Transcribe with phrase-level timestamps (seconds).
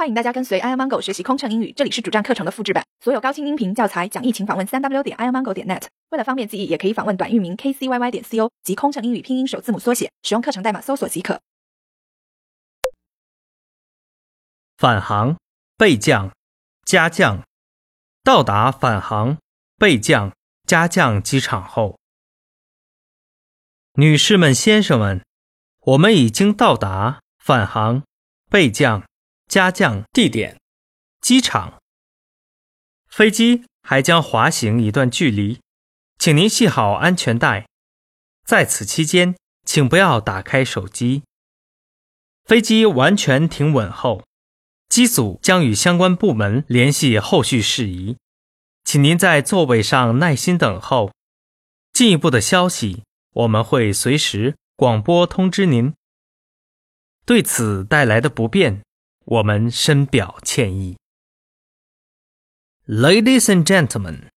[0.00, 5.88] 欢迎大家跟随 i amango 学习空乘英语，这里是主站课程的复制版，所有高清音频教材讲义，请访问三 w 点 i amango 点 net。
[6.08, 11.42] 为了方便记忆，也可以访问短域名 kcyy 点 co 及空乘英语拼音首字母缩写，使用课程代码搜索即可。
[14.78, 15.36] 返航、
[15.76, 16.32] 备降、
[16.86, 17.42] 加降。
[18.24, 19.36] 到达返航、
[19.76, 20.32] 备降、
[20.66, 21.98] 加降机场后，
[23.96, 25.22] 女士们、先生们，
[25.80, 28.02] 我们已经到达返航、
[28.48, 29.04] 备降。
[29.50, 30.60] 加降地点：
[31.20, 31.82] 机场。
[33.08, 35.58] 飞机还将滑行一段距离，
[36.18, 37.66] 请您系好安全带。
[38.46, 39.34] 在此期间，
[39.66, 41.24] 请不要打开手机。
[42.44, 44.24] 飞机完全停稳后，
[44.88, 48.16] 机组将与相关部门联系后续事宜，
[48.84, 51.10] 请您在座位上耐心等候。
[51.92, 55.92] 进一步的消息，我们会随时广播通知您。
[57.26, 58.82] 对此带来的不便。
[59.29, 60.97] 我们深表歉意。
[62.87, 64.29] Ladies and gentlemen,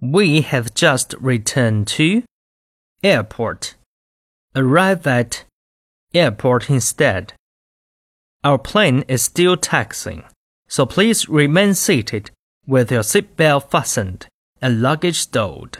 [0.00, 2.24] we have just returned to
[3.02, 3.74] airport.
[4.54, 5.44] Arrive at
[6.12, 7.32] airport instead.
[8.44, 10.24] Our plane is still taxiing,
[10.68, 12.30] so please remain seated
[12.66, 14.26] with your seatbelt fastened
[14.60, 15.78] and luggage stowed.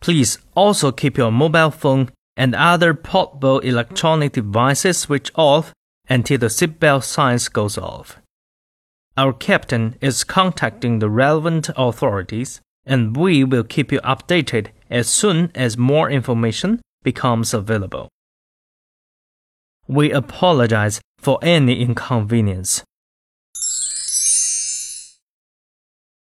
[0.00, 5.72] Please also keep your mobile phone and other portable electronic devices switched off
[6.09, 8.17] until the seatbelt signs goes off.
[9.17, 15.51] Our captain is contacting the relevant authorities, and we will keep you updated as soon
[15.55, 18.09] as more information becomes available.
[19.87, 22.83] We apologize for any inconvenience.